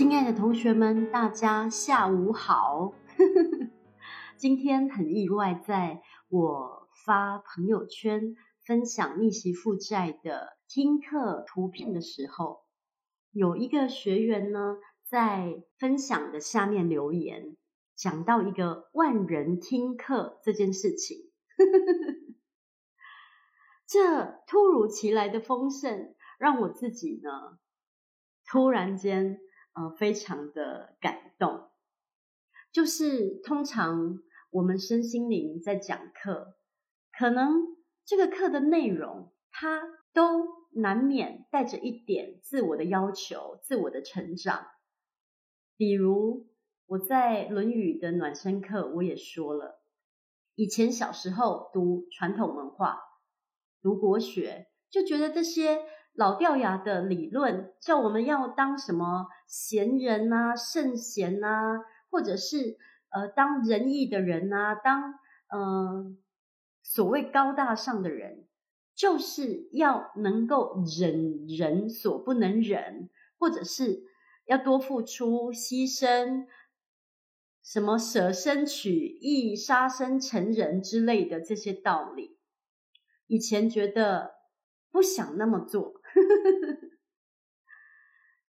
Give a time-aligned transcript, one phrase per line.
[0.00, 2.94] 亲爱的同学们，大家下午好。
[4.38, 6.00] 今天很意外，在
[6.30, 12.62] 我发朋友圈分享逆袭负债的听课图片的时候，
[13.30, 17.58] 有一个学员呢，在分享的下面留言，
[17.94, 21.30] 讲到一个万人听课这件事情。
[23.86, 27.58] 这突如其来的丰盛，让我自己呢，
[28.46, 29.38] 突然间，
[29.80, 31.68] 呃，非常的感动。
[32.70, 34.18] 就是通常
[34.50, 36.54] 我们身心灵在讲课，
[37.16, 44.66] 可能这个课的内容，它都难免带着一点自我的要求、自我的成长。
[45.76, 46.46] 比如
[46.86, 49.80] 我在《论语》的暖身课，我也说了，
[50.54, 53.00] 以前小时候读传统文化。
[53.82, 55.78] 读国学就觉得这些
[56.12, 65.14] 老掉牙的理论，叫我们要当什么贤人啊、圣贤啊，或者是呃当仁义的人啊，当
[65.48, 66.16] 嗯、呃、
[66.84, 68.46] 所谓高大上的人，
[68.94, 74.04] 就是要能够忍人所不能忍，或者是
[74.44, 76.46] 要多付出、牺牲，
[77.60, 82.38] 什么舍身取义、杀身成仁之类的这些道理。
[83.26, 84.34] 以前觉得
[84.92, 86.00] 不想那么做，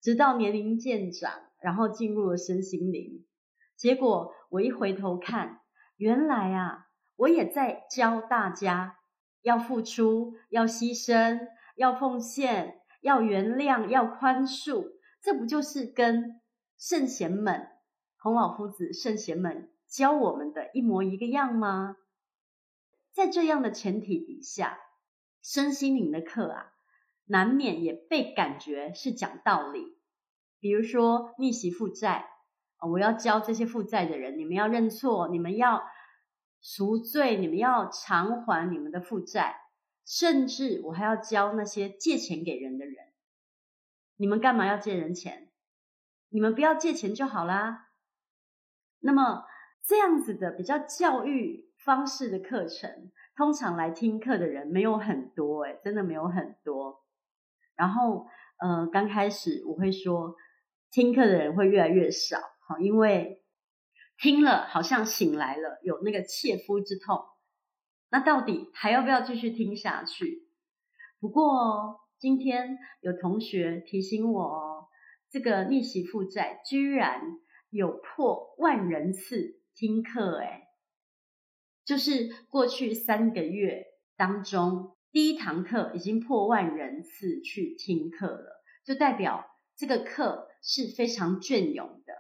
[0.01, 3.27] 直到年龄渐长，然后进入了身心灵，
[3.77, 5.61] 结果我一回头看，
[5.97, 8.97] 原来啊，我也在教大家
[9.43, 16.41] 要付出、要牺牲、要奉献、要原谅、要宽恕，这不就是跟
[16.79, 17.69] 圣贤们、
[18.19, 21.97] 孔老夫子圣贤们教我们的一模一个样吗？
[23.13, 24.79] 在这样的前提底下，
[25.43, 26.73] 身心灵的课啊，
[27.31, 29.97] 难免也被感觉是讲道理。
[30.59, 32.29] 比如说逆袭负债，
[32.81, 35.85] 我要教这些负债的人，你们要认错，你们要
[36.61, 39.61] 赎罪，你们要偿还你们的负债，
[40.05, 42.97] 甚至我还要教那些借钱给人的人，
[44.17, 45.49] 你们干嘛要借人钱？
[46.31, 47.91] 你们不要借钱就好啦。
[48.99, 49.45] 那么
[49.87, 57.05] 这样子的比较教育方式的课程，通常来听课的人没有很多，诶，真的没有很多。
[57.81, 58.27] 然后，
[58.59, 60.37] 呃，刚开始我会说，
[60.91, 62.37] 听课的人会越来越少，
[62.69, 63.43] 好，因为
[64.19, 67.25] 听了好像醒来了，有那个切肤之痛。
[68.11, 70.47] 那到底还要不要继续听下去？
[71.21, 74.89] 不过今天有同学提醒我哦，
[75.31, 77.23] 这个逆袭负债居然
[77.71, 80.65] 有破万人次听课，诶。
[81.87, 83.87] 就是过去三个月
[84.19, 89.45] 当中，第一堂课已经破万人次去听课了，就代表
[89.77, 92.15] 这个课是非常隽永的，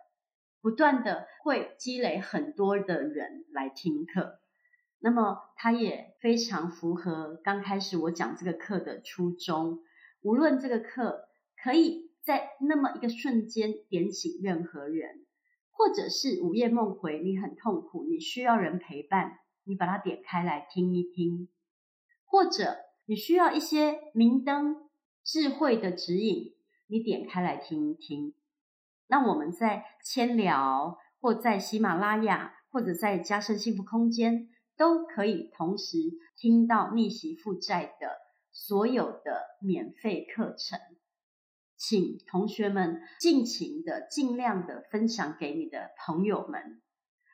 [0.60, 4.40] 不断的会积累很多的人来听课。
[4.98, 9.78] 那么它也非常符合刚开始我讲这个课的初衷，
[10.20, 11.28] 无论这个课
[11.62, 15.26] 可以在那么一个瞬间点醒任何人，
[15.70, 19.38] 或者是午夜梦回，你很痛苦，你需要人陪伴。
[19.62, 21.48] 你把它点开来听一听，
[22.30, 24.88] 或者你需要一些明灯、
[25.24, 26.54] 智慧的指引，
[26.86, 28.34] 你点开来听一听。
[29.08, 35.98] 那我们在千聊，或在喜马拉雅，或者在加深幸福空间，都可以同时
[36.36, 38.18] 听到逆袭负债的
[38.52, 40.78] 所有的免费课程。
[41.76, 46.80] 请同学们尽情的、尽量的分享给你的朋友们。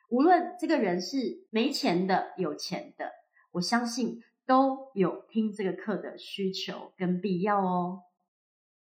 [0.09, 3.11] 无论这个人是没钱的、有钱的，
[3.51, 8.03] 我相信都有听这个课的需求跟必要哦。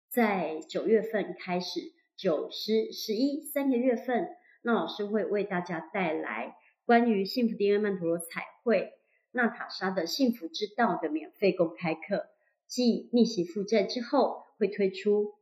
[0.09, 4.29] 在九月份开始，九、十、十一三个月份，
[4.63, 8.93] 那老师会为大家带来关于幸福 DNA 曼陀罗彩绘
[9.33, 12.29] 娜塔莎的幸福之道的免费公开课，
[12.67, 15.35] 继逆袭负债之后会推出。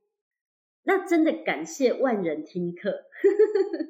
[0.85, 3.05] 那真的感谢万人听课。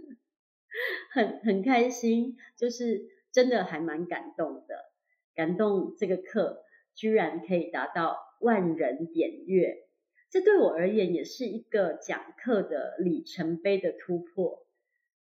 [1.12, 4.92] 很很开心，就是真的还蛮感动的，
[5.36, 9.86] 感动这个课居然可以达到万人点阅，
[10.30, 14.66] 这对我而言也是一个讲课的里程碑的突破。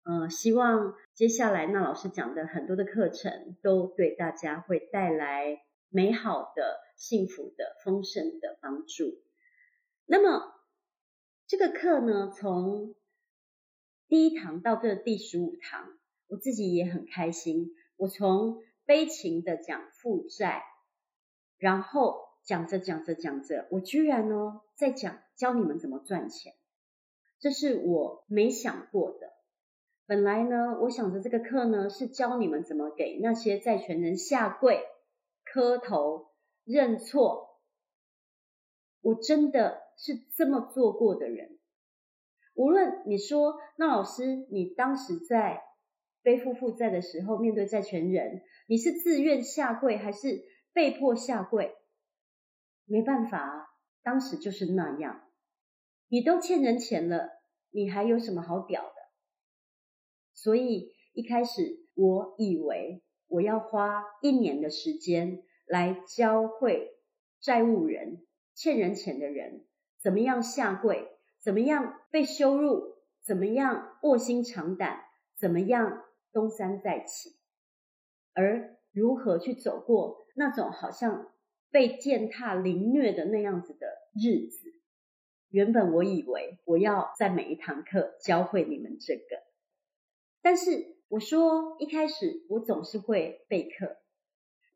[0.05, 9.21] 嗯、希望接下来那老师讲的很多的课程都对大家会带来美好的、幸福的、丰盛的帮助。
[10.05, 10.55] 那么
[11.49, 12.95] 这个课呢，从
[14.07, 15.99] 第一堂到这第十五堂，
[16.29, 17.75] 我自己也很开心。
[17.97, 20.63] 我从悲情的讲负债，
[21.59, 26.55] 然后讲着讲着讲着，我居然哦在讲教你们怎么赚钱。
[27.39, 29.33] 这是我没想过的。
[30.07, 34.81] 本来呢，我想着这个课呢是教你们怎么给那些债权人下跪、
[35.45, 36.29] 磕头、
[36.65, 37.59] 认错。
[39.01, 41.59] 我真的是这么做过的人。
[42.55, 45.63] 无论你说，那老师，你当时在
[46.27, 51.77] 背负负债的时候，面对债权人，你是自愿下跪还是被迫下跪？
[52.85, 53.69] 没办法，
[54.03, 55.23] 当时就是那样。
[56.09, 57.31] 你都欠人钱了，
[57.71, 58.95] 你还有什么好屌的？
[60.35, 66.91] 所以一开始我以为我要花一年的时间来教会
[67.41, 69.65] 债务人、欠人钱的人
[70.03, 71.07] 怎么样下跪。
[71.39, 72.97] 怎么样被羞辱？
[73.23, 75.05] 怎么样卧薪尝胆？
[75.37, 76.03] 怎么样
[76.37, 77.31] 东山再起？
[78.35, 81.33] 而如何去走过那种好像
[81.71, 84.75] 被践踏凌虐的那样子的日子？
[85.49, 89.43] 原本我以为我要在每一堂课教会你们这个，
[90.43, 93.97] 但是我说一开始我总是会备课，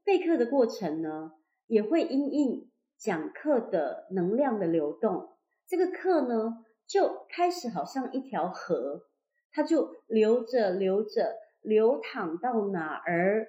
[0.02, 1.32] 备课的过程呢，
[1.66, 5.36] 也会因应讲课的能量的流动。
[5.66, 9.02] 这个课呢，就开始好像一条河，
[9.52, 13.48] 它就流着流着，流淌到哪儿，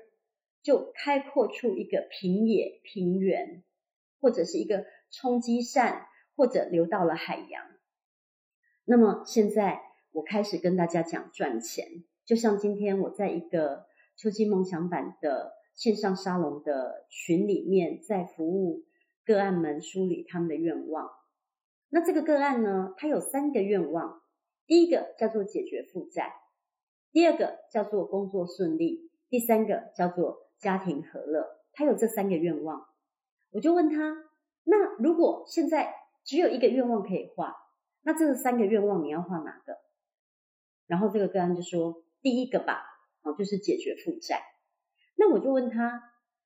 [0.61, 3.63] 就开阔出一个平野平原，
[4.19, 7.65] 或者是一个冲积扇，或者流到了海洋。
[8.85, 9.81] 那么现在
[10.11, 13.85] 我开始跟大家讲赚钱，就像今天我在一个
[14.15, 18.83] 秋季梦想版的线上沙龙的群里面，在服务
[19.23, 21.09] 个案们梳理他们的愿望。
[21.89, 24.21] 那这个个案呢，它有三个愿望，
[24.67, 26.33] 第一个叫做解决负债，
[27.11, 31.61] 第二个叫做工作顺利，第三个叫做家庭和乐。
[31.73, 32.87] 他有这三个愿望，
[33.51, 34.15] 我就问他，
[34.63, 35.93] 那如果现在
[36.23, 37.55] 只有一个愿望可以画，
[38.01, 39.77] 那这三个愿望你要画哪个？
[40.87, 42.83] 然后这个个案就说第一个吧，
[43.23, 44.41] 哦，就是解决负债。
[45.15, 46.01] 那我就问他，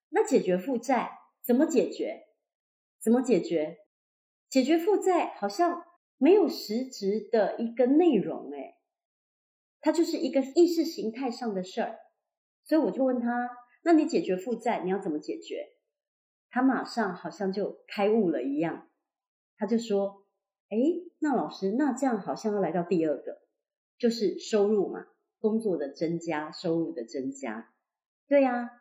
[0.09, 2.27] 那解决负债怎么解决？
[2.99, 3.79] 怎么解决？
[4.49, 5.83] 解决负债好像
[6.17, 8.74] 没有实质的一个内容，诶，
[9.85, 11.99] 它就是一个意识形态上的事儿。
[12.63, 13.51] 所以我就问他
[13.85, 15.73] ：“那你解决负债，你要怎么解决？”
[16.49, 18.89] 他马上好像就开悟了一样，
[19.57, 20.25] 他就说
[20.69, 20.77] ：“哎，
[21.19, 23.43] 那老师，那这样好像要来到第二个，
[23.99, 25.05] 就是收入嘛，
[25.37, 27.71] 工作的增加，收入的增加。
[28.27, 28.71] 对呀，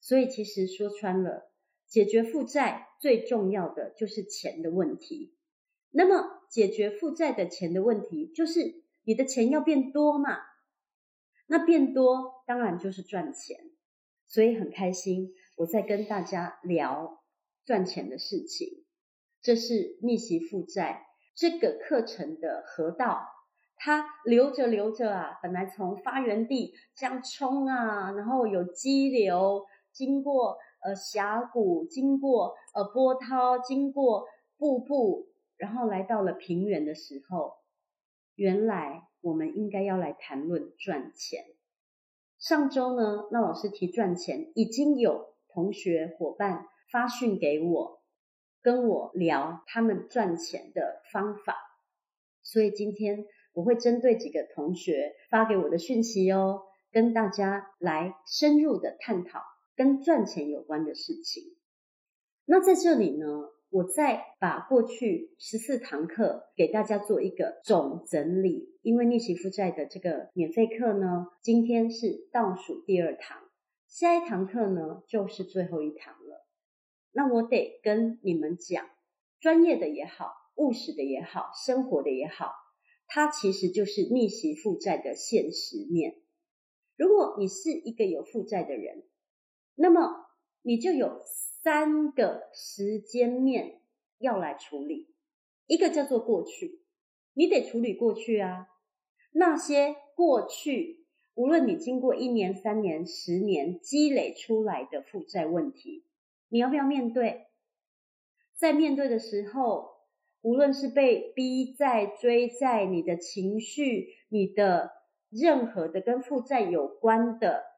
[0.00, 1.52] 所以其实说穿了。”
[1.86, 5.34] 解决负债最重要的就是钱的问题。
[5.90, 10.38] 那么解决负债的钱的问题，就是你的钱要变多嘛？
[11.46, 13.58] 那变多当然就是赚钱。
[14.26, 17.22] 所以很开心，我在跟大家聊
[17.64, 18.84] 赚钱的事情。
[19.40, 23.28] 这是逆袭负债这个课程的河道，
[23.76, 30.58] 它流着流着啊，本来从发源地这样冲啊，然后有激流经过。
[30.84, 34.26] 呃，峡谷经过呃波涛，经过
[34.58, 37.52] 瀑布，然后来到了平原的时候，
[38.34, 41.44] 原来我们应该要来谈论赚钱。
[42.38, 48.02] 上周呢，那老师提赚钱，已经有同学伙伴发讯给我，
[48.62, 51.56] 跟我聊他们赚钱的方法，
[52.42, 59.40] 所以今天我会针对几个同学发给我的讯息哦，跟大家来深入的探讨。
[59.74, 61.42] 跟赚钱有关的事情，
[62.44, 63.26] 那在这里呢，
[63.72, 68.70] 我再把过去十四堂课给大家做一个总整理。
[68.82, 73.38] 因为逆袭负债的这个免费课呢，今天是倒数第二堂，
[73.88, 76.46] 下一堂课呢就是最后一堂了。
[77.12, 78.84] 那我得跟你们讲，
[79.40, 82.52] 专业的也好，务实的也好，生活的也好，
[83.06, 86.16] 它其实就是逆袭负债的现实面。
[86.98, 89.04] 如果你是一个有负债的人，
[89.76, 90.26] 那么
[90.60, 91.22] 你就有
[91.62, 93.82] 三个时间面
[94.18, 95.14] 要来处理，
[95.68, 96.80] 一个叫做过去，
[97.34, 98.66] 你得处理过去啊。
[99.30, 106.04] 那些过去，无论你经过一年、三年、十年积累出来的负债问题，
[106.48, 107.46] 你要不要面对？
[108.56, 109.92] 在面对的时候，
[110.40, 114.90] 无论是被逼债、追债，你的情绪，你的
[115.30, 117.71] 任何的跟负债有关的。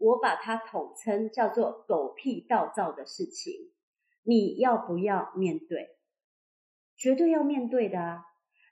[0.00, 3.70] 我把它统称叫做狗屁倒灶的事情，
[4.22, 5.98] 你要不要面对？
[6.96, 8.24] 绝对要面对的啊！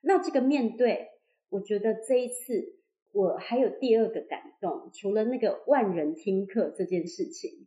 [0.02, 1.08] 那这个面对，
[1.50, 2.78] 我觉得这一次
[3.12, 7.66] 我还有第二个感动，除了那个万人听课这件事情，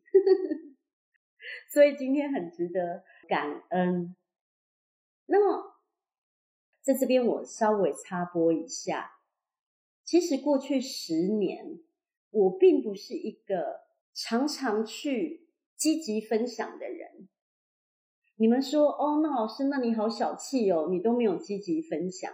[1.71, 4.15] 所以今天很值得感恩。
[5.27, 5.75] 那么
[6.81, 9.11] 在这边我稍微插播一下，
[10.03, 11.79] 其实过去十年，
[12.31, 13.81] 我并不是一个
[14.13, 15.47] 常常去
[15.77, 17.27] 积极分享的人。
[18.35, 22.33] 你们说哦，那老师，那你好小气哦，你都没有积极分享。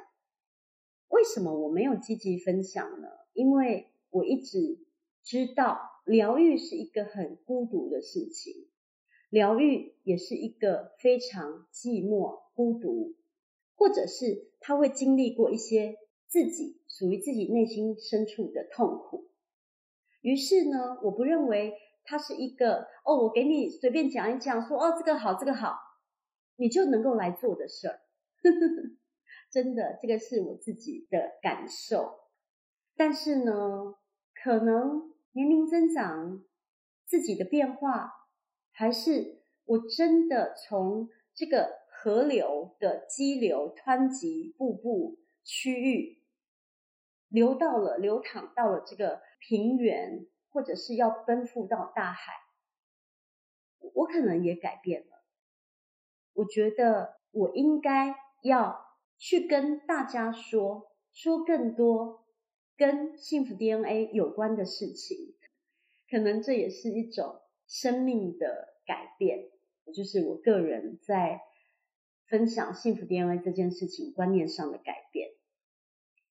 [1.10, 3.08] 为什么我没有积极分享呢？
[3.34, 4.80] 因为我一直
[5.24, 8.68] 知道，疗愈是一个很孤独的事情，
[9.30, 13.16] 疗愈也是一个非常寂寞、孤独，
[13.76, 19.27] 或者是他会经历过一些自己属于自己内心深处的痛苦。
[20.22, 25.76] 于是呢，我不认为它是一个哦，我给你随便讲一讲，说哦，这个好，这个好。
[26.60, 28.00] 你就能够来做的事儿，
[29.54, 32.18] 真的，这个是我自己的感受。
[32.96, 33.94] 但是呢，
[34.34, 36.44] 可能年龄增长，
[37.06, 38.12] 自己的变化，
[38.72, 46.24] 还是我真的从这个河流的激流、湍急、瀑布区域，
[47.30, 52.34] 流到了、流淌到了这个平原，或者是要奔赴到大海，
[53.94, 55.24] 我可能也改变了。
[56.34, 62.26] 我觉得我应该要去跟大家说，说更多
[62.78, 65.36] 跟幸福 DNA 有关的事情，
[66.10, 69.50] 可能这也是一种生命的改变，
[69.94, 71.42] 就是我个人在
[72.28, 75.32] 分享幸福 DNA 这件事情观念上的改变。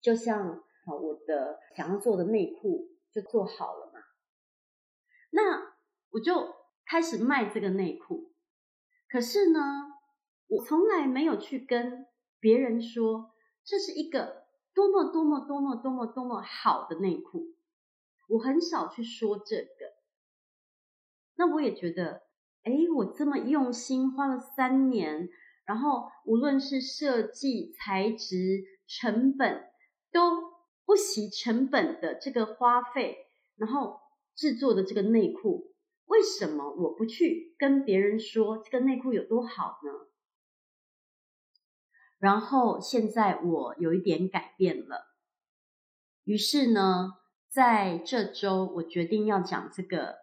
[0.01, 3.99] 就像啊，我的想要做的内裤就做好了嘛，
[5.31, 5.75] 那
[6.11, 6.53] 我就
[6.85, 8.31] 开始卖这个内裤，
[9.09, 9.59] 可是呢，
[10.47, 12.05] 我从来没有去跟
[12.39, 17.55] 别人说，这是一个多么多么多么多么多么好的内裤，
[18.29, 19.95] 我很少去说这个。
[21.37, 22.21] 那我也觉得，
[22.63, 25.27] 哎，我这么用心，花了三年，
[25.65, 29.69] 然后无论是设计、材质、成本，
[30.11, 30.54] 都
[30.85, 33.99] 不惜成本的这个花费，然后
[34.35, 35.73] 制作的这个内裤，
[36.05, 39.91] 为什么我不去跟别人说这个内裤有多好呢？
[42.17, 45.05] 然后现在我有一点改变了，
[46.23, 47.13] 于是呢，
[47.49, 50.15] 在这周我决定要讲这个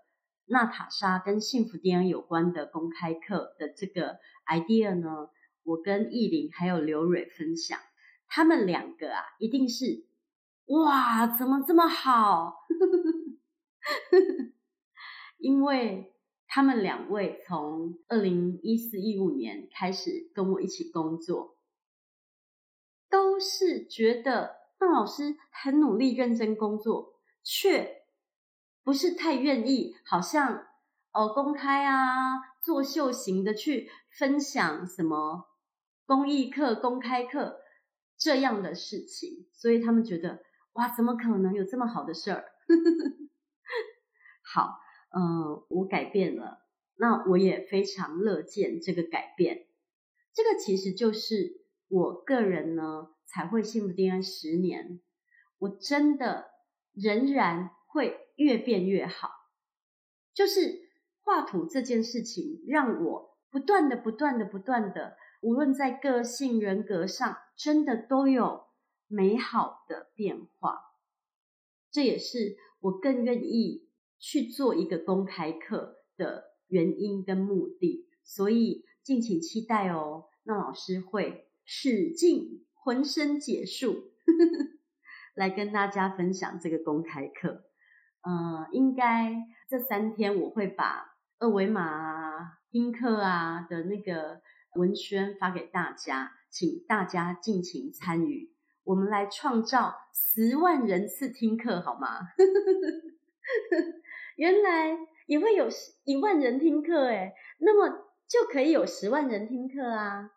[0.47, 5.29] 娜塔莎跟幸福 DNA 有关的公开课的这个 idea 呢，
[5.65, 7.79] 我跟意林还有刘蕊分享，
[8.27, 10.05] 他们两个啊，一定是
[10.67, 12.65] 哇，怎么这么好？
[15.39, 16.15] 因为
[16.47, 21.57] 他们两位从二零一四一五年开始跟我一起工作。
[23.11, 28.05] 都是觉得那老师很努力认真工作，却
[28.83, 30.67] 不是太愿意，好像
[31.13, 35.51] 哦公开啊作秀型的去分享什么
[36.07, 37.61] 公益课、公开课
[38.17, 40.43] 这样的事情，所以他们觉得
[40.75, 42.45] 哇，怎么可能有这么好的事儿？
[44.43, 44.79] 好，
[45.11, 49.67] 嗯、我改变了，那我也非常乐见这个改变。
[50.33, 51.63] 这个其实就是。
[51.95, 55.03] 我个人呢，才会幸福定安十年，
[55.59, 56.47] 我真的
[56.95, 59.29] 仍然会越变越好。
[60.33, 60.89] 就是
[61.21, 68.65] 画图这件事情，让我不断的、不断的、不断的，无论在个性、人格上，真的都有
[69.13, 70.81] 美好的变化。
[71.91, 73.89] 这也是我更愿意
[74.19, 78.09] 去做一个公开课的原因跟目的。
[78.25, 81.49] 所以敬请期待哦，那老师会。
[81.65, 84.11] 使尽浑身解数，
[85.37, 87.65] 来跟大家分享这个公开课。
[88.23, 89.33] 嗯、呃，应该
[89.69, 94.43] 这三天我会把二维码啊、听课啊的那个
[94.75, 98.52] 文宣发给大家，请大家尽情参与。
[98.85, 102.21] 我们来创造十万人次听课，好吗？
[104.37, 104.97] 原来
[105.27, 105.69] 也会有
[106.05, 110.31] 一万人听课，诶，那么就可以有十万人听课啊。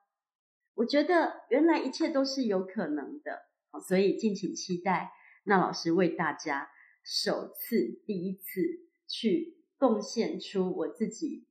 [0.75, 3.45] 我觉得原来一切都是有可能的，
[3.87, 5.11] 所以敬请期待。
[5.45, 6.69] 那老师为大家
[7.03, 8.61] 首次、第一次
[9.07, 11.45] 去贡献出我自己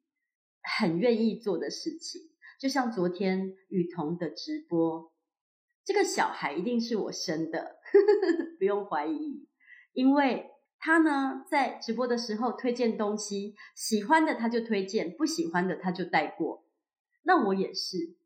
[0.78, 2.20] 很愿意做的事情，
[2.60, 5.13] 就像昨天雨桐的直播，
[5.84, 7.98] 这个小孩一定是我生的，呵
[8.38, 9.46] 呵，不用怀疑，
[9.92, 16.64] 因为他呢在直播的时候推荐东西，喜欢的他就推荐，不喜欢的他就带过。
[17.22, 18.16] 那我也是。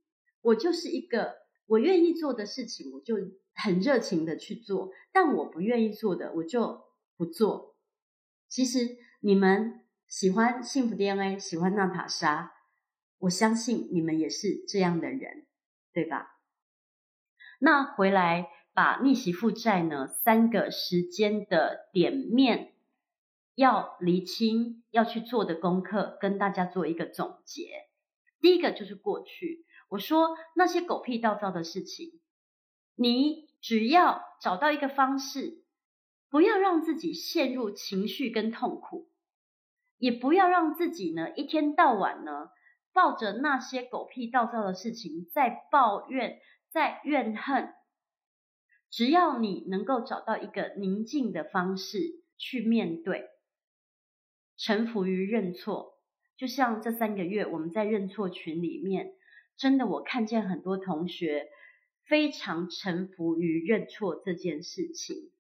[0.41, 1.35] 我就是一个
[1.67, 3.17] 我愿意做的事情，我就
[3.55, 6.85] 很热情的去做；但我不愿意做的，我就
[7.17, 7.77] 不做。
[8.49, 12.53] 其实你们喜欢幸福 DNA，喜欢娜塔莎，
[13.19, 15.47] 我相信你们也是这样的人，
[15.93, 16.38] 对吧？
[17.59, 22.75] 那回来把逆袭负债呢，三个时间的点面
[23.57, 27.69] 要厘清，要去做的功课，跟大家做一个总结。
[28.41, 32.21] 第一个就是过去，我说那些狗屁倒灶的事情，
[32.95, 35.65] 你只要找到一个方式，
[36.31, 39.11] 不要让自己陷入情绪跟痛苦，
[39.97, 42.51] 也不要让自己呢一天到晚呢
[42.93, 46.39] 抱着那些狗屁倒灶的事情在抱怨。
[46.71, 47.75] 在怨恨，
[48.91, 51.99] 只要你能够找到一个宁静的方式
[52.37, 53.25] 去面对，
[54.57, 55.99] 臣服于认错，
[56.37, 59.15] 就像这三个月我们在认错群里面，
[59.57, 61.49] 真的我看见很多同学
[62.05, 65.33] 非常臣服于认错这件事情，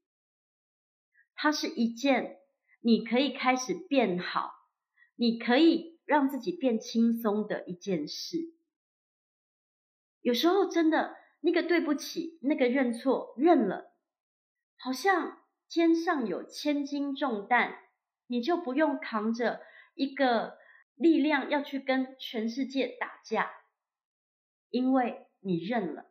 [1.34, 2.38] 它是一件
[2.80, 4.50] 你可以开始变好，
[5.14, 8.38] 你可以让自己变轻松的一件事。
[10.20, 13.92] 有时候真的，那个对不起，那个认错，认了，
[14.78, 17.76] 好像肩上有千斤重担，
[18.26, 19.60] 你就不用扛着
[19.94, 20.58] 一个
[20.94, 23.50] 力量要去跟全世界打架，
[24.70, 26.06] 因为你认了，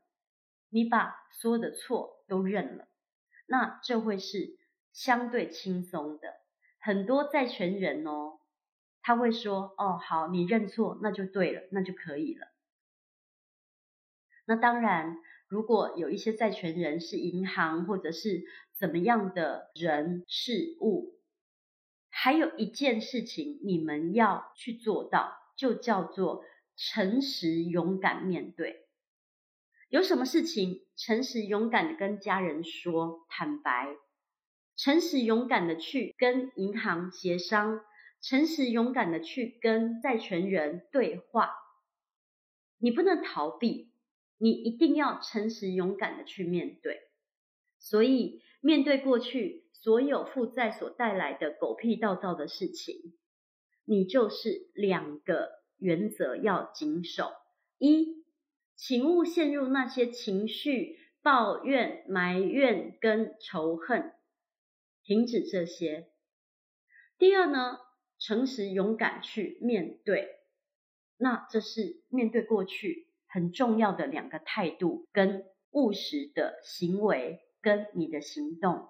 [0.69, 2.88] 你把所有的错都认了，
[3.48, 4.57] 那这会是
[4.93, 6.36] 相对轻松的。
[6.79, 8.39] 很多债权人哦，
[9.01, 12.48] 他会说：“哦，好，你认错，那就对了，那就可以了。”
[14.50, 15.18] 那当然，
[15.50, 21.20] 如果有一些债权人是银行或者是怎么样的人事物，
[22.10, 26.46] 还有一件事情你们要去做到，就叫做
[26.77, 28.88] 诚实勇敢面对。
[29.89, 33.98] 有什么事情，诚实勇敢的跟家人说，坦白，
[34.77, 37.81] 诚实勇敢的去跟银行协商，
[38.22, 41.51] 诚实勇敢的去跟债权人对话，
[42.77, 43.92] 你不能逃避。
[44.38, 47.02] 你一定要诚实勇敢的去面对，
[47.80, 53.16] 所以面对过去所有负债所带来的狗屁倒灶的事情，
[53.86, 57.32] 你就是两个原则要谨守：
[57.80, 58.24] 一，
[58.76, 64.14] 请勿陷入那些情绪、抱怨、埋怨跟仇恨，
[65.04, 66.10] 停止这些；
[67.18, 67.80] 第二呢，
[68.20, 70.42] 诚实勇敢去面对，
[71.18, 73.06] 那这是面对过去。
[73.27, 78.90] 很重要的两个态度跟务实的行为跟你的行动。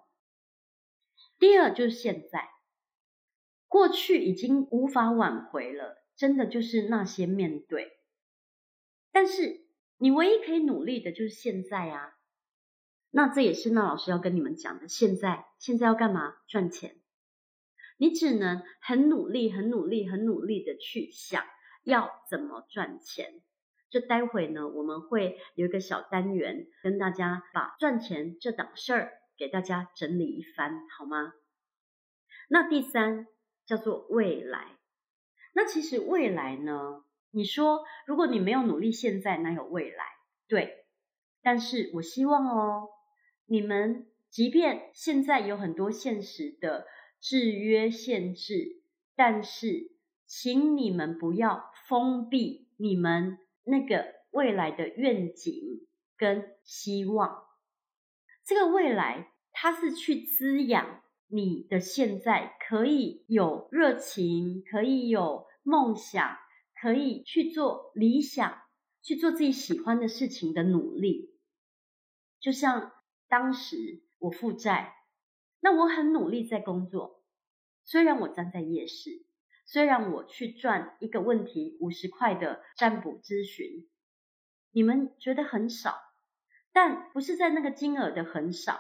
[1.40, 2.50] 第二就是现在，
[3.68, 7.92] 过去已经无法挽回了，真的就是那些面对。
[9.12, 9.66] 但是
[9.98, 12.14] 你唯一可以努力的就是现在啊。
[13.10, 16.36] 那这也是那老师要跟你们讲的，现在现在要干嘛？
[16.48, 16.96] 赚钱。
[17.98, 21.44] 你只能很努力、很努力、很努力的去想
[21.84, 23.42] 要怎么赚钱。
[23.90, 31.34] 这待会呢，我们会有一个小单元，跟大家把赚钱这档事儿给大家整理一番，好吗？
[32.50, 33.28] 那第三
[33.66, 34.78] 叫做未来。
[35.54, 40.06] 那其实未来呢，你说如果你没有努力，现在哪有未来？
[40.48, 40.86] 对，
[41.42, 42.90] 但是我希望哦，
[43.46, 46.86] 你们即便现在有很多现实的
[47.22, 48.82] 制约限制，
[49.16, 49.92] 但是
[50.26, 53.40] 请你们不要封闭你们。
[53.70, 57.44] 那个未来的愿景跟希望，
[58.46, 66.38] 这个未来它是去滋养你的现在，可以有热情，可以有梦想，
[66.82, 68.62] 可以去做理想，
[69.02, 71.38] 去做自己喜欢的事情的努力。
[72.40, 72.94] 就像
[73.28, 74.96] 当时我负债，
[75.60, 77.22] 那我很努力在工作，
[77.84, 79.27] 虽然我站在夜市。
[79.70, 83.86] 虽然我去赚一个问题五十块的占卜咨询，
[84.72, 86.00] 你们觉得很少，
[86.72, 88.80] 但不是在那个金额的很少，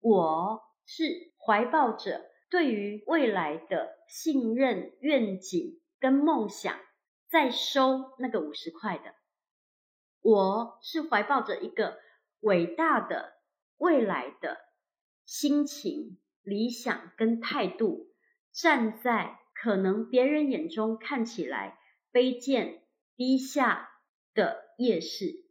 [0.00, 6.76] 我是怀抱着对于未来的信任、愿景跟梦想，
[7.30, 9.14] 在收那个五十块的，
[10.20, 11.96] 我是怀抱着一个
[12.40, 13.34] 伟大的
[13.76, 14.58] 未来的
[15.24, 18.12] 心情、理想跟态度，
[18.52, 19.38] 站在。
[19.62, 21.78] 可能别人眼中看起来
[22.12, 22.82] 卑贱
[23.14, 23.90] 低下
[24.34, 25.44] 的夜市，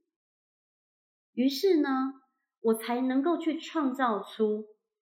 [1.31, 1.89] 于是呢，
[2.59, 4.65] 我才能够去创造出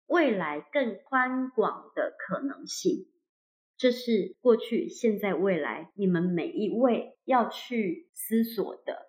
[0.06, 3.06] 未来更宽广的可能性。
[3.76, 9.08] 这是过去、现在、未来，你们每一位要去思索的。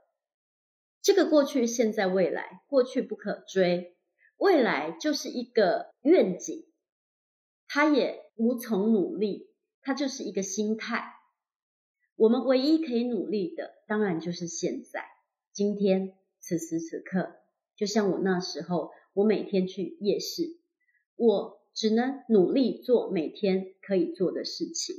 [1.02, 3.96] 这个过去、现在、未来，过去不可追，
[4.36, 6.66] 未来就是一个愿景，
[7.70, 9.48] 它也无从努力。
[9.88, 11.14] 它就是一个心态，
[12.18, 15.06] 我们唯一可以努力的，当然就是现在，
[15.54, 17.38] 今天，此时此刻，
[17.78, 20.58] 就像我那时候，我每天去夜市，
[21.16, 24.94] 我只能努力做每天可以做的事情。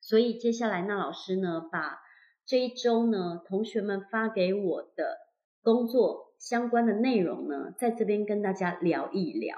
[0.00, 2.00] 所以接下来，那老师呢，把
[2.44, 5.16] 这一周呢，同学们发给我的
[5.62, 9.56] 工作相关的内容呢，在这边跟大家聊一聊。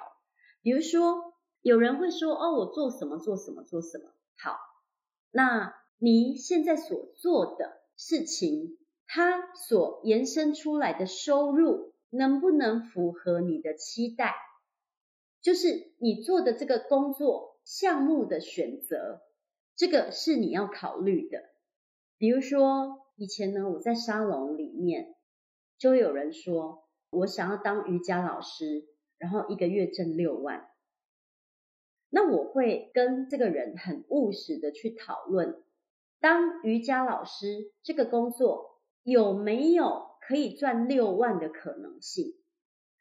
[0.60, 4.10] 比如说，有人会说，哦，我做什么，做什么，做什么。
[4.40, 4.56] 好，
[5.30, 14.34] 那你现在所做的事情，它所延伸出来的收入，能不能符合你的期待？
[15.40, 19.22] 就是你做的这个工作项目的选择，
[19.76, 21.42] 这个是你要考虑的。
[22.16, 25.16] 比如说，以前呢，我在沙龙里面，
[25.78, 28.84] 就有人说我想要当瑜伽老师，
[29.18, 30.68] 然后一个月挣六万。
[32.10, 35.62] 那我会跟这个人很务实的去讨论，
[36.20, 42.34] 当瑜伽老师这个工作有没有可以赚六万的可能性？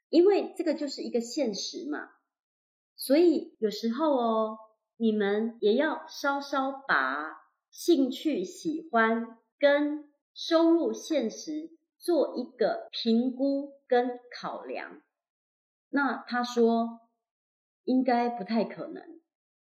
[0.09, 2.09] 因为这个就是一个现实嘛。
[2.97, 4.57] 所以有时候哦，
[4.97, 15.01] 你们也要稍稍把兴趣、喜欢跟收入现实做一个评估跟考量。
[15.89, 17.06] 那他说。
[17.87, 19.01] 应该不太可能。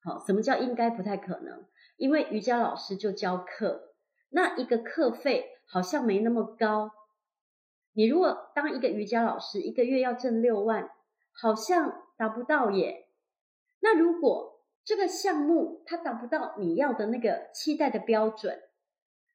[0.03, 1.65] 好，什么叫应该不太可能？
[1.97, 3.95] 因为瑜伽老师就教课，
[4.29, 6.91] 那一个课费好像没那么高。
[7.95, 10.91] 你如果当一个瑜伽老师，一个月要挣六万，
[11.33, 13.09] 好像达不到耶。
[13.81, 18.61] 那如果这个项目它达不到你要的那个期待的标准，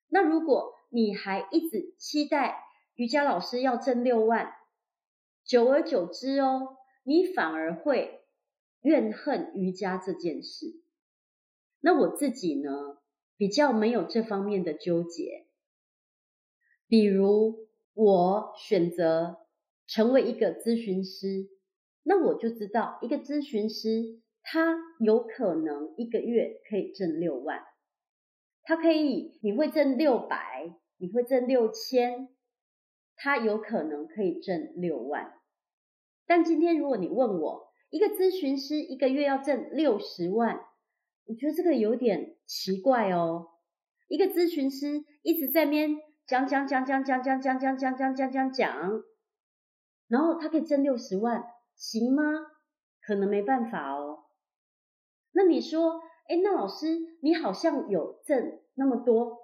[0.09, 2.63] 那如果你还一直期待
[2.95, 4.53] 瑜伽老师要挣六万，
[5.43, 8.24] 久而久之哦，你反而会。
[8.85, 10.67] 怨恨瑜伽这件事，
[11.81, 12.99] 那我自己呢，
[13.35, 15.47] 比较没有这方面的纠结。
[16.87, 19.37] 比如我选择
[19.87, 21.49] 成为一个咨询师，
[22.03, 27.63] 那我就知道一个咨询师他有可能一个月可以挣六万，
[28.61, 32.29] 他可以，你会挣六百，你会挣六千，
[33.15, 35.33] 他有可能可以挣六万。
[36.27, 40.59] 但今天如果你问我，一个咨询师一个月要挣六十万，
[41.25, 43.47] 我觉得这个有点奇怪哦。
[44.07, 49.03] 一个咨询师一直在边讲讲讲讲讲讲讲讲讲讲讲讲讲，
[50.07, 51.43] 然后他可以挣六十万，
[51.75, 52.23] 行吗？
[53.01, 54.25] 可能没办法哦。
[55.31, 59.39] 那你说，哎，那老师你好像有挣那么多？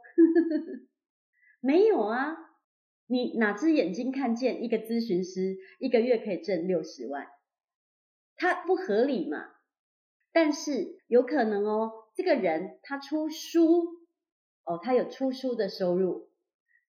[1.61, 2.35] 没有啊，
[3.07, 7.27] 你哪只眼睛看见一个咨询师一个月可以挣六十万？
[8.41, 9.37] 它不合理嘛？
[10.33, 13.85] 但是有可能哦，这个人他出书
[14.63, 16.27] 哦，他有出书的收入。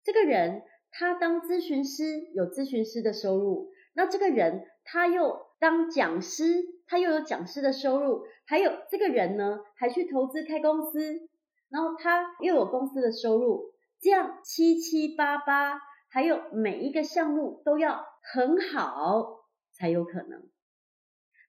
[0.01, 8.23] 这个人他当咨询师有咨询师的收入，那这个人他又当讲师，他又有讲师的收入。
[8.45, 11.27] 还有这个人呢，还去投资开公司，
[11.67, 13.73] 然后他又有公司的收入。
[13.99, 19.41] 这样七七八八，还有每一个项目都要很好
[19.73, 20.49] 才有可能。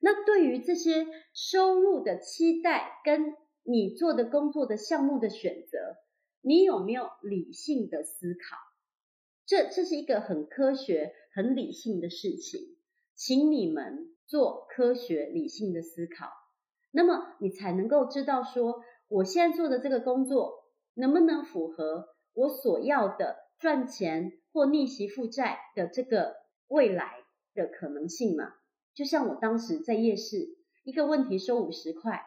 [0.05, 5.99] 那对于这些收入的期待，跟你做的工作的项目的选择，
[6.41, 8.57] 你有没有理性的思考？
[9.47, 12.77] 这这是一个很科学、很理性的事情，
[13.15, 16.33] 请你们做科学理性的思考，
[16.91, 26.35] 那么你才能够知道说，我现在做的这个工作能不能符合我所要的赚钱或逆袭负债的这个
[26.67, 28.55] 未来的可能性嘛？
[28.95, 32.23] 就像我当时在夜市，一个问题收五十块，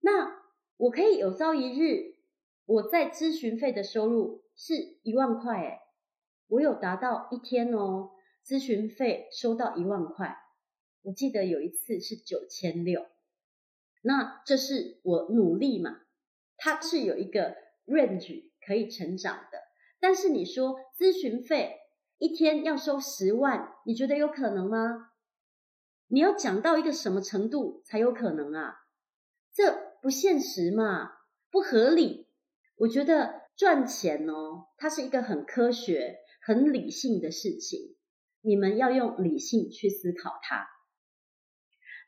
[0.00, 0.42] 那
[0.76, 2.16] 我可以有朝一日，
[2.66, 5.80] 我在咨询费的收入是一万块，哎，
[6.48, 8.10] 我有达到一天哦，
[8.44, 10.36] 咨询费收到一万块，
[11.02, 13.06] 我记得有一次是九千六，
[14.02, 16.02] 那这是我努力嘛，
[16.56, 17.56] 它是有一个
[17.86, 19.62] range 可以成长的，
[19.98, 21.78] 但是你说咨询费
[22.18, 25.12] 一天要收十万，你觉得有可能吗？
[26.08, 28.76] 你要讲到一个什么程度才有可能啊？
[29.52, 31.12] 这不现实嘛，
[31.50, 32.28] 不合理。
[32.76, 37.96] 我觉得赚钱哦，它是一个很科学、很理性的事情，
[38.42, 40.68] 你们要用理性去思考它。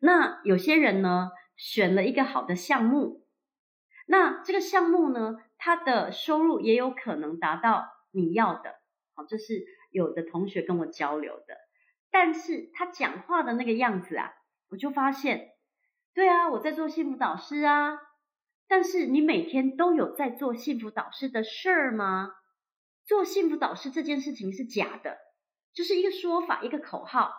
[0.00, 3.26] 那有些人呢，选了一个好的项目，
[4.06, 8.74] 那这个项目呢，它的收入也有可能达到你要的。
[9.14, 11.67] 好，这是有的同学跟我交流的。
[12.10, 14.32] 但是他讲话的那个样子啊，
[14.70, 15.50] 我就发现，
[16.14, 17.98] 对啊，我在做幸福导师啊。
[18.66, 22.32] 但是你每天都有在做幸福导师的事儿吗？
[23.06, 25.16] 做幸福导师这件事情是假的，
[25.72, 27.32] 就是一个说法，一个口号，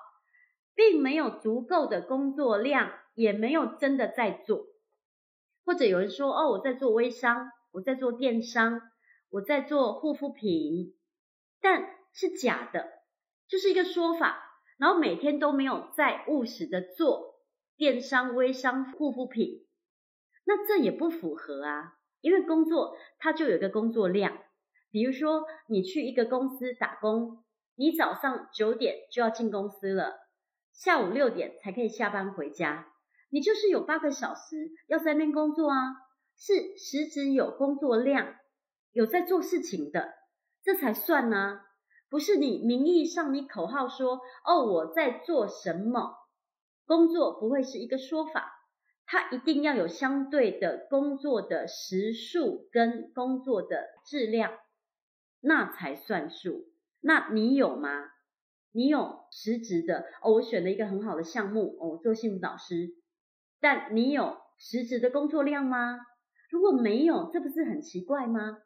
[0.73, 4.65] 并没有足够的工作量，也没有真的在做。
[5.65, 8.81] 或者有人说，哦，我在做微商，我在做电商，
[9.29, 10.97] 我在做护肤品，
[11.61, 12.89] 但是假的，
[13.47, 14.48] 就是一个说法，
[14.79, 17.35] 然后每天都没有在务实的做
[17.77, 19.67] 电商、微商、护肤品，
[20.45, 24.35] 那这也不符合啊，因为工作它就有一个工作量。
[24.89, 27.43] 比如说，你去一个公司打工，
[27.75, 30.15] 你早上九点就要进公司了，
[30.73, 32.87] 下午六点才可以下班回家，
[33.29, 35.75] 你就是有八个小时要在那边工作啊，
[36.37, 38.35] 是实质有工作量，
[38.93, 40.13] 有在做事情的，
[40.63, 41.61] 这才算呢，
[42.09, 46.15] 不是你名义上你口号说哦，我在做什么，
[46.85, 48.51] 工作不会是一个说法，
[49.05, 54.53] 它一定要有相对的工作的时数跟工作的质量。
[55.41, 56.65] 那才算数。
[56.99, 58.09] 那你有吗？
[58.71, 62.95] 你有实质的哦，我选了一个很好的项目哦，做幸福导师。
[63.59, 65.99] 但你有实质的工作量吗？
[66.49, 68.57] 如果没有，这不是很奇怪吗？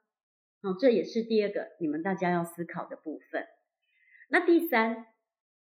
[0.64, 3.46] 哦，这也是第二个你们大家要思考的部分。
[4.30, 5.06] 那第三，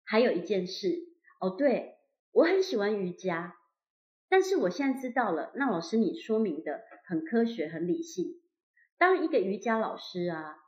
[0.03, 0.97] 还有一件事
[1.39, 1.97] 哦，对，
[2.31, 3.55] 我很喜欢瑜伽，
[4.29, 8.41] 但是我现在知道了，那老师你说明的很科学、很理性。
[8.97, 10.61] 当一个瑜伽老师啊。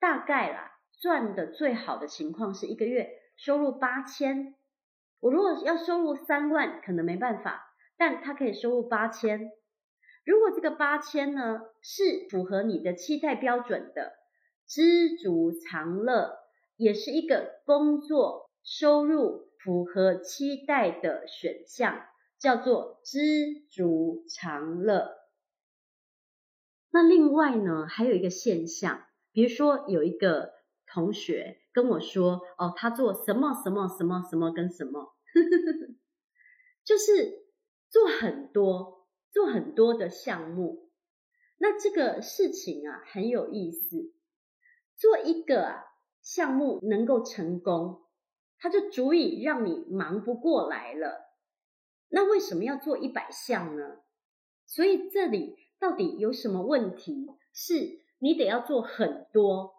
[0.00, 4.56] 大概啦，赚的最好的情况是一个月收入八千。
[5.20, 9.52] 我如果要收入三万，可能没办法，但他可以收入八千。
[10.24, 14.12] 如果这个八千呢，是符合你的期待标准的，
[14.66, 16.38] 知足常乐，
[16.76, 22.06] 也是一个工作收入符合期待的选项，
[22.38, 23.18] 叫做知
[23.70, 25.16] 足常乐。
[26.90, 29.04] 那另外呢，还有一个现象。
[29.32, 30.52] 比如说，有一个
[30.86, 35.14] 同学跟我说：“哦，他做什么什么什么什么跟什么，
[36.84, 37.46] 就是
[37.88, 39.01] 做很多
[39.32, 40.90] 做很多的项目。
[41.58, 44.12] 那这个事情啊很有意思，
[44.96, 45.84] 做一个啊
[46.20, 48.02] 项目能够成功，
[48.58, 51.32] 它就足以让你忙不过来了。
[52.08, 54.02] 那为什么要做一百项呢？
[54.66, 57.26] 所以这里到底有什么问题？
[57.52, 58.02] 是？
[58.18, 59.74] 你得要做很多，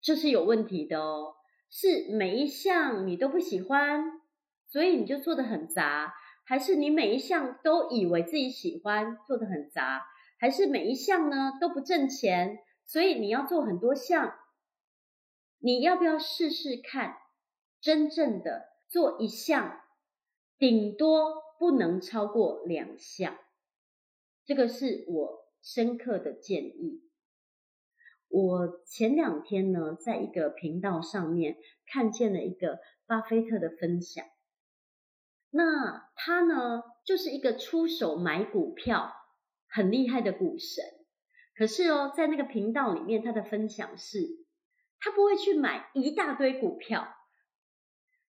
[0.00, 1.34] 这是有问题的哦。
[1.68, 4.20] 是每一项你都不喜欢，
[4.68, 10.04] 所以你就做得很杂，还是你每一项都以为自己喜欢，做的很杂，
[10.38, 14.34] 还是每一项呢都不挣钱，所以你要做很多项？
[15.58, 17.16] 你要不要试试看，
[17.80, 19.80] 真正的做一项，
[20.58, 23.38] 顶多不能超过两项？
[24.44, 27.04] 这个是我深刻的建议。
[28.28, 34.26] 我前两天呢，在一个频道上面看见了一个巴菲特的分享。
[35.52, 39.12] 那他呢，就是一个出手买股票
[39.68, 40.84] 很厉害的股神。
[41.54, 44.18] 可是哦，在那个频道里面，他的分享是，
[44.98, 47.14] 他不会去买一大堆股票。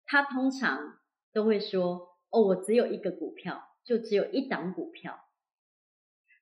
[0.06, 0.98] 他通常
[1.32, 5.20] 都会说：“哦，我只有一个股票，就只有一档股票。”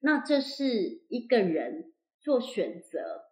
[0.01, 3.27] 那这是一个人做选择。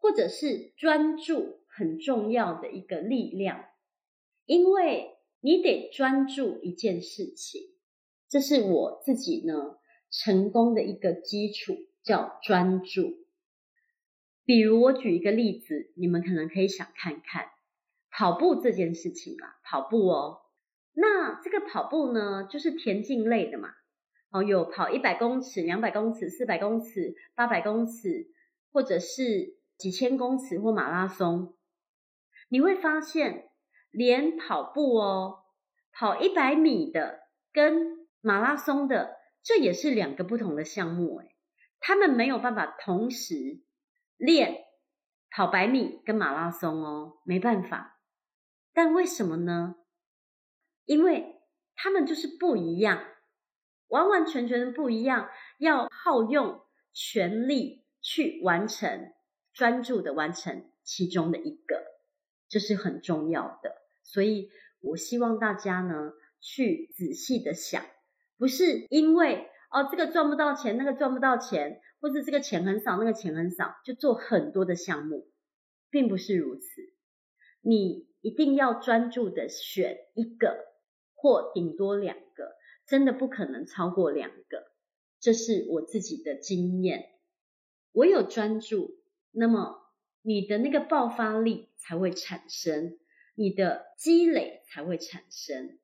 [0.00, 3.64] 或者是专注很重要的一个力量，
[4.44, 7.62] 因为你得专注一件事情，
[8.28, 9.78] 这是我自己呢
[10.10, 13.26] 成功的一个基础，叫专注。
[14.44, 17.48] 比如我举一个例子，你们可能可以想看看
[18.10, 20.40] 跑步这件事情吧，跑步哦，
[20.92, 23.70] 那这个跑步呢就是田径类的嘛，
[24.30, 28.30] 哦，有跑一百公尺、两百公尺、四百公尺、八百公尺，
[28.72, 29.58] 或者是。
[29.78, 31.54] 几千公尺或马拉松，
[32.48, 33.47] 你会发现，
[33.90, 35.44] 连跑步哦，
[35.92, 37.20] 跑一百米的
[37.52, 41.36] 跟马拉松的，这也是两个不同的项目诶，
[41.80, 43.62] 他们没有办法同时
[44.16, 44.64] 练
[45.30, 48.00] 跑百米跟马拉松哦，没办法。
[48.72, 49.76] 但为什么呢？
[50.84, 51.42] 因为
[51.74, 53.04] 他们就是不一样，
[53.88, 59.12] 完完全全的不一样，要耗用全力去完成。
[59.54, 61.82] 专注的完成其中的一个，
[62.48, 63.76] 这是很重要的。
[64.02, 67.84] 所以我希望大家呢，去仔细的想，
[68.38, 75.28] 不是因为哦这个赚不到钱，那个赚不到钱，或是这个钱很少，那个钱很少，就做很多的项目，
[75.90, 76.66] 并不是如此。
[77.60, 80.64] 你一定要专注的选一个，
[81.14, 82.56] 或顶多两个，
[82.86, 84.72] 真的不可能超过两个。
[85.20, 87.10] 这是我自己的经验，
[87.92, 88.96] 我有专注。
[89.32, 89.82] 那么
[90.22, 92.98] 你的那个爆发力才会产生，
[93.34, 95.78] 你的积累才会产生。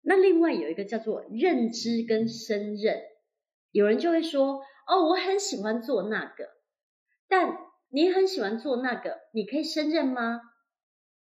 [0.00, 3.02] 那另外有一个叫做认知跟胜任，
[3.70, 6.48] 有人就会说，哦，我很喜欢做那个，
[7.28, 7.56] 但
[7.88, 10.40] 你很喜欢做那个，你可以胜任吗？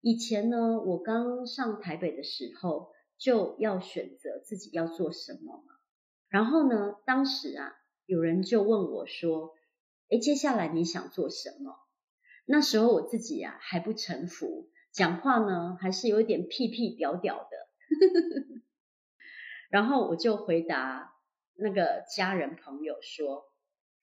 [0.02, 5.76] 以前呢，我刚上台北的时候，就要选择自己要做什么嘛。
[6.30, 7.74] 然后呢，当时啊，
[8.06, 9.54] 有人就问我说，
[10.10, 11.76] 诶，接下来你想做什么？
[12.46, 17.50] 那时候我自己呀、啊、还不臣服，讲话呢还是有一点屁屁屌屌的。
[19.70, 21.14] 然后我就回答
[21.56, 23.52] 那个家人朋友说，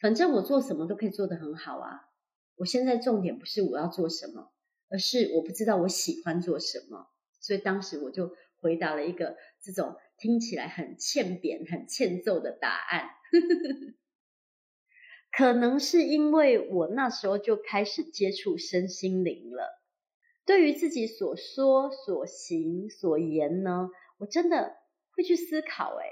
[0.01, 2.09] 反正我做什么都可以做得很好啊。
[2.57, 4.53] 我现在重点不是我要做什么，
[4.91, 7.11] 而是我不知道我喜欢做什么。
[7.41, 13.09] 所以当时我就回答了一个这种听起来很欠扁、很欠揍的答案。
[15.33, 19.81] 可能是因为我那时候就开始接触身心灵了，
[20.45, 24.77] 对于自己所说、所行、所言呢，我真的
[25.15, 25.95] 会去思考。
[25.97, 26.05] 诶，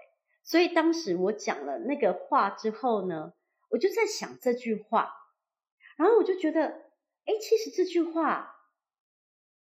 [0.45, 3.33] 所以当时我讲了那个话之后呢，
[3.71, 5.13] 我就在想这句话。
[5.97, 6.63] 然后我就觉得，
[7.25, 8.55] 哎，其实这句话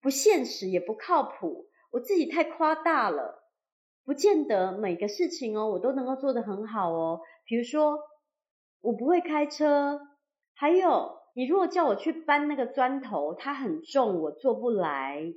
[0.01, 3.43] 不现实，也不靠谱，我自己太夸大了，
[4.03, 7.21] 不见得每个事情哦，我都能够做得很好哦。
[7.45, 7.99] 比如说，
[8.83, 9.99] 我不会开车，
[10.53, 15.33] 还有，你如果叫我去搬那个砖头，它很重，我做不来。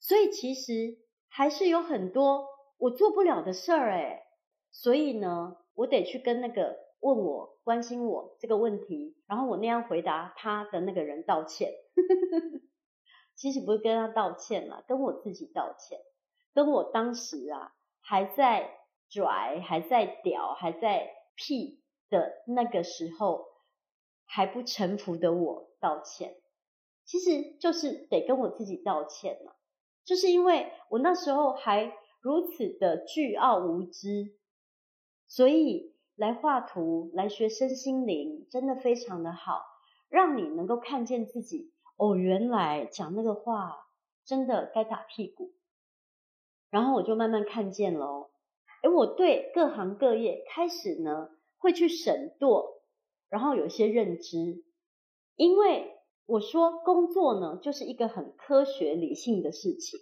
[0.00, 4.24] 所以其实还是有很多我做不了的事儿，哎，
[4.72, 6.84] 所以呢，我得去跟那个。
[6.98, 11.70] 问我关心我这个问题，然后我那样回答他的那个人道歉，
[13.36, 16.00] 其实不是跟他道歉了，跟我自己道歉，
[16.54, 18.70] 跟我当时啊还在
[19.08, 23.46] 拽、还在屌、还在屁的那个时候
[24.24, 26.36] 还不臣服的我道歉，
[27.04, 29.56] 其实就是得跟我自己道歉了，
[30.04, 34.36] 就是因为我那时候还如此的倨傲无知，
[35.26, 35.94] 所以。
[36.16, 39.60] 来画图，来学身心灵，真的非常的好，
[40.08, 41.74] 让你能够看见自己。
[41.98, 43.86] 哦，原来讲那个话
[44.24, 45.52] 真的该打屁股。
[46.70, 48.30] 然后我就慢慢看见了哦，
[48.96, 51.28] 我对各行各业开始呢
[51.66, 52.62] 会去审度，
[53.28, 54.62] 然后有一些认知。
[55.34, 59.98] 因为我说工作呢就是一个很科学理性的事情，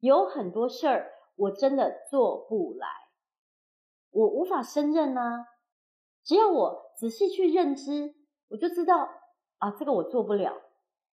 [0.00, 2.86] 有很多事儿我真的做不来。
[4.10, 5.46] 我无法胜任啊！
[6.24, 8.14] 只要我仔细去认知，
[8.48, 9.08] 我就知道
[9.56, 10.60] 啊，这个我做不了，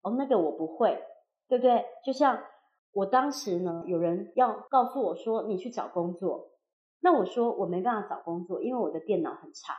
[0.01, 1.01] 哦，那个我不会，
[1.47, 1.85] 对不对？
[2.03, 2.43] 就像
[2.91, 6.51] 我当时呢，有人要告诉我说，你去找工作，
[6.99, 9.73] 那我说我没办法找工作，因为我的电脑很差，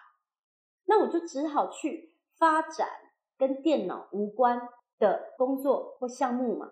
[0.87, 2.89] 那我就只好去发展
[3.37, 6.71] 跟电脑无关的工作或项目嘛。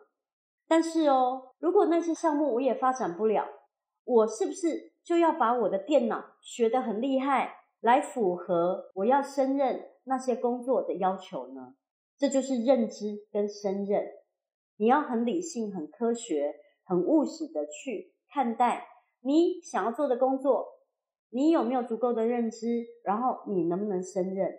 [0.68, 3.46] 但是哦，如果那些项目我也发展不了，
[4.04, 4.92] 我是不是？
[5.04, 11.74] 就要把我的电脑学得很厉害，来符合我要升任那些工作的要求呢？
[12.18, 14.04] 这就是认知跟升任。
[14.78, 18.88] 你要很理性、很科学、很务实的去看待
[19.20, 20.66] 你想要做的工作，
[21.30, 24.52] 你有没有足够的认知，然后你能不能胜任？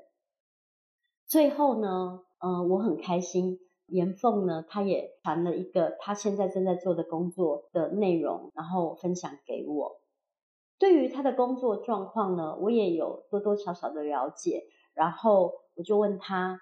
[1.25, 10.01] 最后呢，呃，我很开心，严凤呢，她也传了一个她现在正在做的工作的内容，然后分享给我。
[10.79, 14.63] 对于他的工作状况呢，我也有多多少少的了解。
[14.93, 16.59] 然后我就问他，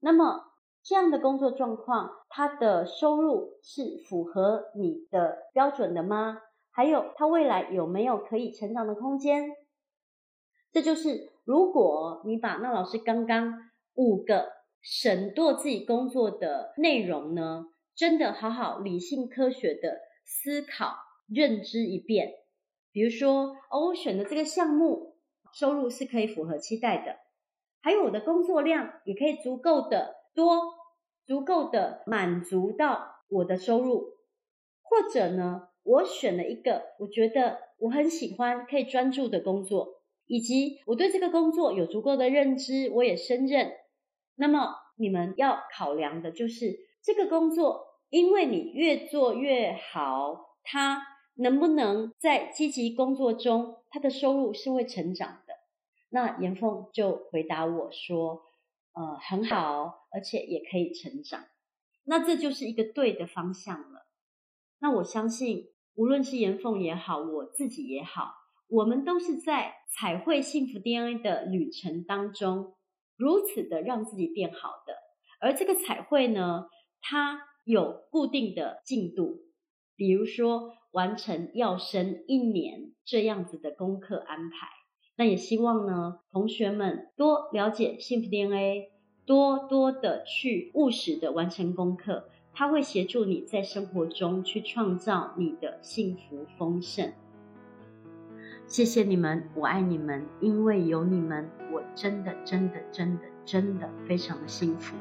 [0.00, 0.42] 那么
[0.82, 6.38] 这样的工作状况，他的收入是符合你的标准的吗？
[6.78, 9.48] 还有他未来有没有可以成长的空间？
[10.70, 13.52] 这就是如果你把那老师刚刚
[13.94, 17.64] 五个审度自己工作的内容呢，
[17.96, 20.94] 真的好好理性科学的思考
[21.26, 22.34] 认知一遍。
[22.92, 25.16] 比如说，哦，我选的这个项目
[25.52, 27.16] 收入是可以符合期待的，
[27.82, 30.60] 还有我的工作量也可以足够的多，
[31.26, 34.12] 足够的满足到我的收入，
[34.80, 43.72] 或者呢，我选了一个我觉得我很喜欢可以专注的工作，以及我对这个工作有足够的认知，我也胜任。
[44.36, 51.02] 那么你们要考量的就是这个工作，因为你越做越好，它。
[51.40, 55.54] 能不能在积极工作中，他的收入是会成长的？
[56.08, 58.42] 那严凤就回答我说
[58.92, 61.44] ：“呃，很好，而且也可以成长。”
[62.02, 63.97] 那这就是一个对的方向了。
[64.80, 68.32] 那我相信，无论是妍凤也好，我自己也好，
[68.68, 72.74] 我们都是在彩绘幸福 DNA 的旅程当中，
[73.16, 74.94] 如此的让自己变好的。
[75.40, 76.66] 而这个彩绘呢，
[77.00, 79.40] 它有固定的进度，
[79.96, 84.68] 比如说完成要生一年这样子的功课安排。
[85.16, 88.90] 那也希望呢，同学们多了解幸福 DNA，
[89.26, 97.12] 多多的去务实的完成功课，它会协助你在生活中去创造你的幸福丰盛。
[98.66, 104.96] 谢谢你们，我爱你们，因为有你们，我真的真的真的真的非常的幸福。